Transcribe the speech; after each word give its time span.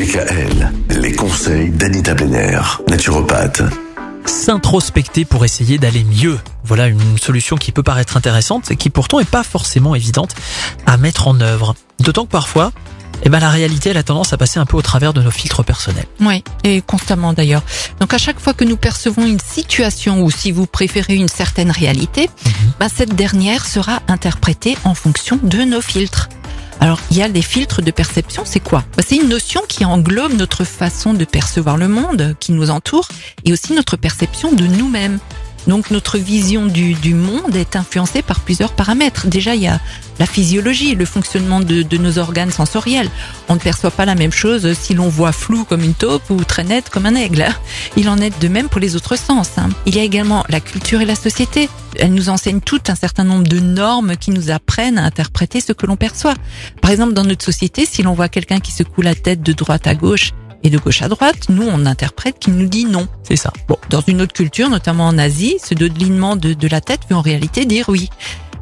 DKL, 0.00 0.72
les 0.98 1.12
conseils 1.12 1.68
d'Anita 1.68 2.14
Benner, 2.14 2.58
naturopathe. 2.88 3.60
S'introspecter 4.24 5.26
pour 5.26 5.44
essayer 5.44 5.76
d'aller 5.76 6.04
mieux. 6.04 6.38
Voilà 6.64 6.86
une 6.86 7.18
solution 7.18 7.58
qui 7.58 7.70
peut 7.70 7.82
paraître 7.82 8.16
intéressante 8.16 8.70
et 8.70 8.76
qui 8.76 8.88
pourtant 8.88 9.20
est 9.20 9.28
pas 9.28 9.42
forcément 9.42 9.94
évidente 9.94 10.34
à 10.86 10.96
mettre 10.96 11.28
en 11.28 11.38
œuvre. 11.42 11.74
D'autant 11.98 12.24
que 12.24 12.30
parfois, 12.30 12.72
eh 13.24 13.28
ben 13.28 13.40
la 13.40 13.50
réalité 13.50 13.90
elle 13.90 13.98
a 13.98 14.02
tendance 14.02 14.32
à 14.32 14.38
passer 14.38 14.58
un 14.58 14.64
peu 14.64 14.78
au 14.78 14.82
travers 14.82 15.12
de 15.12 15.20
nos 15.20 15.30
filtres 15.30 15.64
personnels. 15.64 16.06
Oui, 16.20 16.42
et 16.64 16.80
constamment 16.80 17.34
d'ailleurs. 17.34 17.62
Donc 18.00 18.14
à 18.14 18.18
chaque 18.18 18.40
fois 18.40 18.54
que 18.54 18.64
nous 18.64 18.78
percevons 18.78 19.26
une 19.26 19.40
situation 19.40 20.22
ou 20.22 20.30
si 20.30 20.50
vous 20.50 20.64
préférez 20.64 21.16
une 21.16 21.28
certaine 21.28 21.70
réalité, 21.70 22.30
bah, 22.78 22.86
cette 22.88 23.14
dernière 23.14 23.66
sera 23.66 24.00
interprétée 24.08 24.78
en 24.84 24.94
fonction 24.94 25.38
de 25.42 25.58
nos 25.58 25.82
filtres. 25.82 26.30
Alors 26.80 26.98
il 27.10 27.18
y 27.18 27.22
a 27.22 27.28
des 27.28 27.42
filtres 27.42 27.82
de 27.82 27.90
perception, 27.90 28.44
c'est 28.46 28.60
quoi? 28.60 28.84
Bah, 28.96 29.02
C'est 29.06 29.16
une 29.16 29.28
notion 29.28 29.60
qui 29.68 29.84
englobe 29.84 30.32
notre 30.32 30.64
façon 30.64 31.12
de 31.12 31.24
percevoir 31.26 31.76
le 31.76 31.88
monde 31.88 32.34
qui 32.40 32.52
nous 32.52 32.70
entoure 32.70 33.06
et 33.44 33.52
aussi 33.52 33.74
notre 33.74 33.96
perception 33.96 34.52
de 34.52 34.64
nous-mêmes. 34.66 35.18
Donc 35.66 35.90
notre 35.90 36.18
vision 36.18 36.66
du, 36.66 36.94
du, 36.94 37.14
monde 37.14 37.54
est 37.54 37.76
influencée 37.76 38.22
par 38.22 38.40
plusieurs 38.40 38.72
paramètres. 38.72 39.26
Déjà, 39.26 39.54
il 39.54 39.62
y 39.62 39.68
a 39.68 39.80
la 40.18 40.26
physiologie, 40.26 40.94
le 40.94 41.04
fonctionnement 41.04 41.60
de, 41.60 41.82
de, 41.82 41.96
nos 41.96 42.18
organes 42.18 42.50
sensoriels. 42.50 43.10
On 43.48 43.54
ne 43.54 43.58
perçoit 43.58 43.90
pas 43.90 44.04
la 44.04 44.14
même 44.14 44.32
chose 44.32 44.72
si 44.74 44.94
l'on 44.94 45.08
voit 45.08 45.32
flou 45.32 45.64
comme 45.64 45.82
une 45.82 45.94
taupe 45.94 46.28
ou 46.30 46.44
très 46.44 46.64
net 46.64 46.88
comme 46.90 47.06
un 47.06 47.14
aigle. 47.14 47.46
Il 47.96 48.08
en 48.08 48.18
est 48.18 48.38
de 48.40 48.48
même 48.48 48.68
pour 48.68 48.80
les 48.80 48.96
autres 48.96 49.16
sens. 49.16 49.50
Hein. 49.56 49.70
Il 49.86 49.96
y 49.96 50.00
a 50.00 50.02
également 50.02 50.44
la 50.48 50.60
culture 50.60 51.00
et 51.00 51.06
la 51.06 51.14
société. 51.14 51.68
Elles 51.96 52.12
nous 52.12 52.28
enseignent 52.28 52.60
tout 52.60 52.80
un 52.88 52.94
certain 52.94 53.24
nombre 53.24 53.48
de 53.48 53.60
normes 53.60 54.16
qui 54.16 54.30
nous 54.30 54.50
apprennent 54.50 54.98
à 54.98 55.04
interpréter 55.04 55.60
ce 55.60 55.72
que 55.72 55.86
l'on 55.86 55.96
perçoit. 55.96 56.34
Par 56.80 56.90
exemple, 56.90 57.14
dans 57.14 57.24
notre 57.24 57.44
société, 57.44 57.86
si 57.86 58.02
l'on 58.02 58.14
voit 58.14 58.28
quelqu'un 58.28 58.60
qui 58.60 58.72
secoue 58.72 59.02
la 59.02 59.14
tête 59.14 59.42
de 59.42 59.52
droite 59.52 59.86
à 59.86 59.94
gauche 59.94 60.32
et 60.62 60.70
de 60.70 60.78
gauche 60.78 61.02
à 61.02 61.08
droite, 61.08 61.48
nous 61.48 61.66
on 61.66 61.86
interprète 61.86 62.38
qu'il 62.38 62.54
nous 62.54 62.68
dit 62.68 62.84
non. 62.84 63.08
C'est 63.22 63.36
ça. 63.36 63.52
Bon, 63.68 63.76
dans 63.88 64.00
une 64.00 64.20
autre 64.20 64.32
culture, 64.32 64.68
notamment 64.68 65.06
en 65.06 65.18
Asie, 65.18 65.56
ce 65.64 65.74
dodelinnement 65.74 66.36
de, 66.36 66.54
de 66.54 66.68
la 66.68 66.80
tête 66.80 67.00
veut 67.08 67.16
en 67.16 67.22
réalité 67.22 67.64
dire 67.64 67.88
oui. 67.88 68.10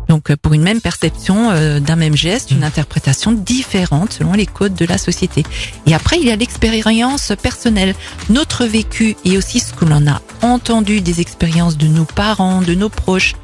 Donc 0.09 0.35
pour 0.37 0.55
une 0.55 0.63
même 0.63 0.81
perception 0.81 1.51
euh, 1.51 1.81
d'un 1.81 1.97
même 1.97 2.17
geste, 2.17 2.51
une 2.51 2.65
interprétation 2.65 3.33
différente 3.33 4.15
selon 4.15 4.33
les 4.33 4.47
codes 4.47 4.75
de 4.75 4.87
la 4.87 4.99
société. 4.99 5.45
Et 5.87 5.95
après, 5.95 6.19
il 6.19 6.27
y 6.27 6.31
a 6.31 6.37
l'expérience 6.37 7.33
personnelle, 7.41 7.95
notre 8.31 8.65
vécu 8.65 9.17
et 9.25 9.37
aussi 9.37 9.61
ce 9.61 9.75
que 9.75 9.85
l'on 9.85 10.07
a 10.09 10.23
entendu 10.43 11.01
des 11.01 11.21
expériences 11.21 11.77
de 11.77 11.87
nos 11.87 12.07
parents, 12.07 12.63
de 12.63 12.75
nos 12.75 12.89
proches, 12.89 13.35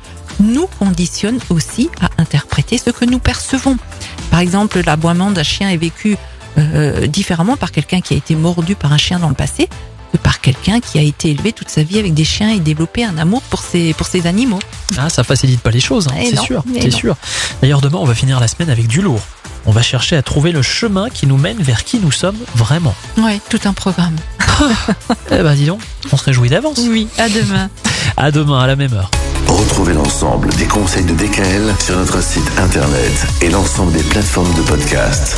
nous 0.41 0.67
conditionne 0.79 1.39
aussi 1.51 1.91
à 2.01 2.09
interpréter 2.21 2.79
ce 2.79 2.91
que 2.91 3.05
nous 3.05 3.19
percevons. 3.19 3.77
Par 4.31 4.41
exemple, 4.41 4.81
l'aboiement 4.85 5.31
d'un 5.31 5.43
chien 5.43 5.69
est 5.69 5.77
vécu 5.77 6.17
euh, 6.59 7.07
différemment 7.07 7.57
par 7.57 7.73
quelqu'un 7.73 8.01
qui 8.01 8.15
a 8.15 8.17
été 8.17 8.35
mordu 8.35 8.75
par 8.75 8.93
un 8.93 8.99
chien 8.99 9.19
dans 9.19 9.29
le 9.29 9.35
passé 9.35 9.69
que 10.13 10.19
par 10.19 10.41
quelqu'un 10.41 10.81
qui 10.81 10.99
a 10.99 11.03
été 11.03 11.31
élevé 11.31 11.53
toute 11.53 11.69
sa 11.69 11.83
vie 11.83 11.99
avec 11.99 12.15
des 12.15 12.25
chiens 12.25 12.51
et 12.51 12.61
développé 12.61 13.05
un 13.05 13.19
amour 13.19 13.43
pour 13.43 13.61
ses, 13.61 13.93
pour 13.95 14.07
ses 14.07 14.27
animaux. 14.27 14.61
Ah, 14.97 15.09
ça 15.09 15.25
facilite 15.25 15.61
pas 15.61 15.71
les 15.71 15.81
choses, 15.81 16.09
hein, 16.09 16.15
c'est 16.23 16.39
sûr, 16.39 16.63
c'est 16.81 16.91
sûr. 16.91 17.17
D'ailleurs, 17.61 17.81
demain, 17.81 17.99
on 18.01 18.05
va 18.05 18.15
finir 18.15 18.39
la 18.39 18.49
semaine 18.49 18.71
avec 18.71 18.87
du 18.87 19.03
lourd. 19.03 19.21
On 19.67 19.73
va 19.73 19.83
chercher 19.83 20.17
à 20.17 20.23
trouver 20.23 20.53
le 20.53 20.63
chemin 20.63 21.09
qui 21.09 21.27
nous 21.27 21.39
mène 21.39 21.57
vers 21.57 21.85
qui 21.85 21.99
nous 21.99 22.13
sommes 22.13 22.37
vraiment. 22.55 22.95
Ouais, 23.17 23.41
tout 23.49 23.61
un 23.65 23.73
programme. 23.73 24.15
eh 25.31 25.43
ben, 25.43 25.55
dis 25.55 25.67
donc, 25.67 25.81
on 26.13 26.17
se 26.17 26.25
réjouit 26.25 26.51
d'avance. 26.51 26.79
Oui, 26.87 27.09
à 27.19 27.29
demain. 27.29 27.71
à 28.17 28.31
demain, 28.31 28.61
à 28.61 28.67
la 28.67 28.77
même 28.77 28.93
heure. 28.93 29.11
Retrouvez 29.49 29.95
l'ensemble 29.95 30.51
des 30.55 30.67
conseils 30.67 31.05
de 31.05 31.15
DKL 31.15 31.75
sur 31.79 31.97
notre 31.97 32.23
site 32.23 32.51
internet 32.59 33.27
et 33.41 33.51
l'ensemble 33.51 33.93
des 33.93 34.03
plateformes 34.03 34.53
de 34.55 34.63
podcast. 34.63 35.37